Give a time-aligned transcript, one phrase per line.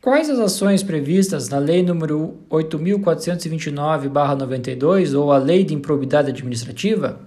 [0.00, 7.20] Quais as ações previstas na Lei nº 8.429-92 ou a Lei de Improbidade Administrativa?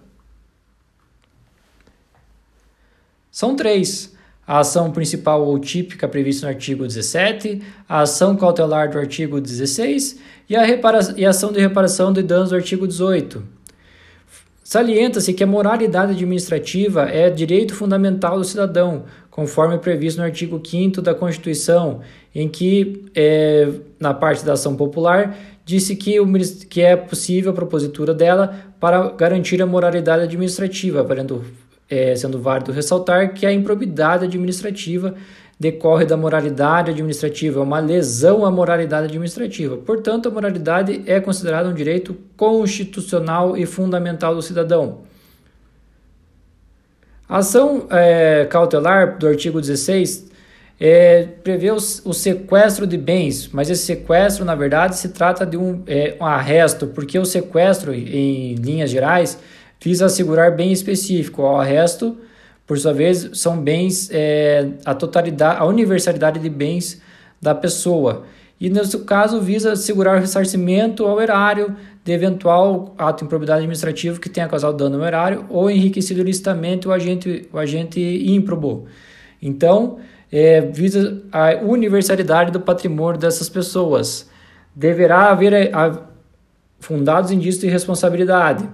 [3.29, 4.15] São três:
[4.47, 10.19] a ação principal ou típica prevista no artigo 17, a ação cautelar do artigo 16
[10.49, 10.63] e a,
[11.15, 13.52] e a ação de reparação de danos do artigo 18.
[14.63, 21.01] Salienta-se que a moralidade administrativa é direito fundamental do cidadão, conforme previsto no artigo 5
[21.01, 21.99] da Constituição,
[22.33, 23.67] em que, é,
[23.99, 26.25] na parte da ação popular, disse que, o,
[26.69, 31.43] que é possível a propositura dela para garantir a moralidade administrativa, valendo,
[31.89, 35.13] é, sendo válido ressaltar que a improbidade administrativa
[35.59, 39.77] decorre da moralidade administrativa, é uma lesão à moralidade administrativa.
[39.77, 45.01] Portanto, a moralidade é considerada um direito constitucional e fundamental do cidadão.
[47.27, 50.31] A ação é, cautelar do artigo 16
[50.79, 55.55] é, prevê o, o, sequestro de bens, mas esse sequestro, na verdade, se trata de
[55.55, 59.39] um, é, um arresto, porque o sequestro, em linhas gerais,
[59.79, 61.43] visa assegurar bem específico.
[61.43, 62.17] O arresto
[62.65, 67.01] por sua vez, são bens, é, a totalidade, a universalidade de bens
[67.41, 68.25] da pessoa.
[68.59, 74.19] E, nesse caso, visa assegurar o ressarcimento ao erário de eventual ato de improbidade administrativa
[74.19, 78.85] que tenha causado dano ao erário ou enriquecido ilicitamente o agente, o agente ímprobo.
[79.41, 79.97] Então,
[80.31, 84.29] é, visa a universalidade do patrimônio dessas pessoas.
[84.73, 86.01] Deverá haver a,
[86.79, 88.67] fundados indícios de responsabilidade.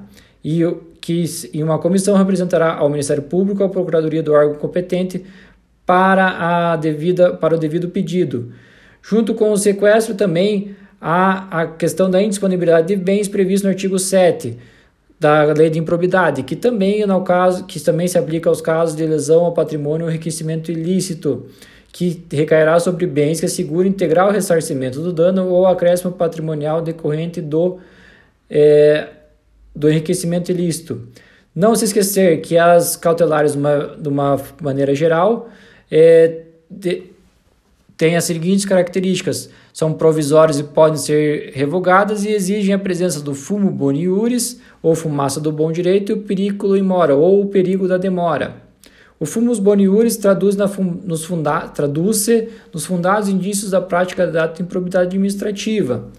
[0.43, 0.63] E
[1.01, 5.23] que em uma comissão representará ao Ministério Público, à Procuradoria do órgão competente
[5.85, 8.51] para, a devida, para o devido pedido.
[9.01, 13.97] Junto com o sequestro também há a questão da indisponibilidade de bens previsto no artigo
[13.97, 14.57] 7
[15.19, 19.05] da Lei de Improbidade, que também, no caso, que também se aplica aos casos de
[19.05, 21.47] lesão ao patrimônio ou enriquecimento ilícito,
[21.91, 27.79] que recairá sobre bens que assegurem integral ressarcimento do dano ou acréscimo patrimonial decorrente do
[28.49, 29.07] é,
[29.75, 31.07] do enriquecimento ilícito.
[31.55, 35.49] Não se esquecer que as cautelares, uma, de uma maneira geral,
[35.91, 37.03] é, de,
[37.97, 43.33] têm as seguintes características: são provisórias e podem ser revogadas e exigem a presença do
[43.33, 47.87] fumo boniuris, ou fumaça do bom direito, e o periculo in mora, ou o perigo
[47.87, 48.55] da demora.
[49.19, 50.65] O fumus boniuris traduz, na
[51.03, 52.25] nos funda, traduz
[52.71, 56.09] nos fundados indícios da prática da improbidade administrativa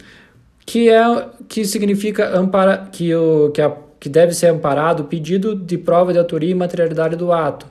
[0.70, 1.02] que é
[1.48, 6.12] que significa ampara, que, o, que, a, que deve ser amparado o pedido de prova
[6.12, 7.66] de autoria e materialidade do ato.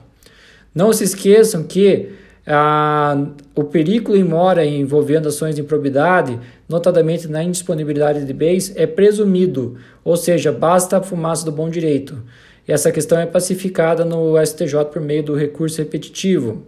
[0.74, 2.10] Não se esqueçam que
[2.46, 3.16] a,
[3.54, 6.38] o perigo em mora envolvendo ações de improbidade,
[6.68, 12.22] notadamente na indisponibilidade de bens, é presumido, ou seja, basta a fumaça do bom direito.
[12.68, 16.66] E essa questão é pacificada no STJ por meio do recurso repetitivo.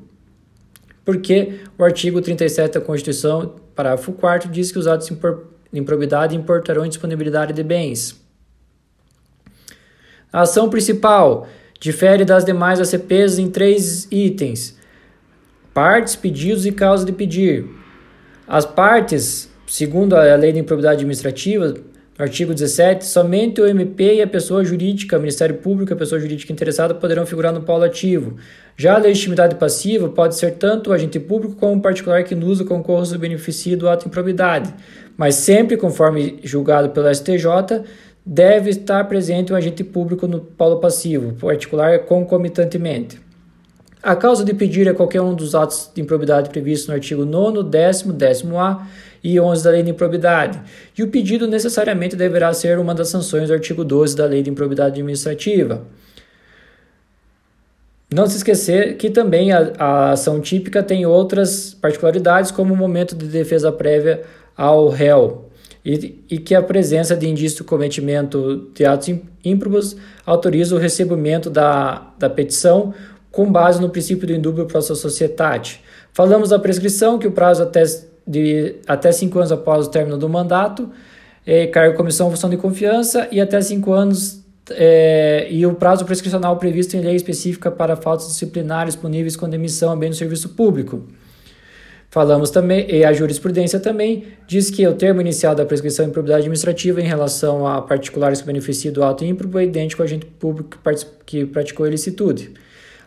[1.04, 5.10] Porque o artigo 37 da Constituição, parágrafo 4 diz que os atos
[5.81, 8.21] improbidade importarão indisponibilidade de bens.
[10.33, 11.47] A ação principal
[11.78, 14.78] difere das demais ACPs em três itens:
[15.75, 17.66] partes, pedidos e causa de pedir.
[18.47, 21.75] As partes, segundo a lei de improbidade administrativa,
[22.19, 26.53] artigo 17, somente o MP e a pessoa jurídica, Ministério Público e a pessoa jurídica
[26.53, 28.37] interessada poderão figurar no polo ativo.
[28.77, 32.47] Já a legitimidade passiva pode ser tanto o agente público como o particular que no
[32.47, 34.73] uso concorra ou beneficia do ato de improbidade,
[35.17, 37.47] mas sempre, conforme julgado pelo STJ,
[38.25, 43.21] deve estar presente um agente público no polo passivo, particular concomitantemente.
[44.02, 47.62] A causa de pedir é qualquer um dos atos de improbidade previstos no artigo 9,
[47.62, 48.82] 10, 10A
[49.22, 50.60] e 11 da Lei de Improbidade.
[50.98, 54.50] E o pedido necessariamente deverá ser uma das sanções do artigo 12 da Lei de
[54.50, 55.82] Improbidade Administrativa.
[58.12, 63.14] Não se esquecer que também a, a ação típica tem outras particularidades, como o momento
[63.14, 64.22] de defesa prévia
[64.56, 65.48] ao réu,
[65.84, 69.14] e, e, que a presença de indício de cometimento de atos
[69.44, 72.94] ímprobos autoriza o recebimento da, da petição
[73.32, 75.82] com base no princípio do indúbio pro societate.
[76.12, 77.82] Falamos da prescrição, que o prazo até,
[78.26, 80.90] de, até cinco anos após o término do mandato,
[81.44, 86.56] é, cargo comissão função de confiança e até cinco anos é, e o prazo prescricional
[86.56, 91.02] previsto em lei específica para faltas disciplinares puníveis com demissão a bem do serviço público.
[92.11, 96.40] Falamos também, e a jurisprudência também diz que o termo inicial da prescrição de improbidade
[96.40, 100.79] administrativa em relação a particulares que beneficiam do ato ímprobo é idêntico ao agente público
[101.25, 102.52] que praticou a ilicitude.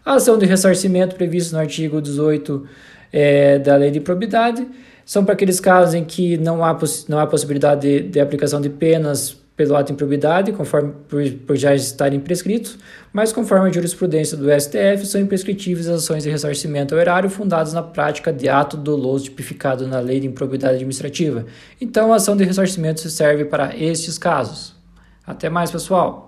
[0.05, 2.63] A ação de ressarcimento prevista no artigo 18
[3.11, 4.67] é, da Lei de Probidade
[5.03, 6.77] são para aqueles casos em que não há,
[7.09, 11.55] não há possibilidade de, de aplicação de penas pelo ato de improbidade, conforme por, por,
[11.55, 12.77] já estarem prescritos,
[13.11, 17.73] mas conforme a jurisprudência do STF, são imprescritíveis as ações de ressarcimento ao erário fundadas
[17.73, 21.45] na prática de ato doloso tipificado na lei de improbidade administrativa.
[21.81, 24.75] Então, a ação de ressarcimento se serve para estes casos.
[25.25, 26.25] Até mais, pessoal!